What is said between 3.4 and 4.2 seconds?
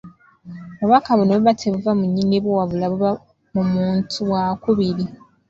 mu muntu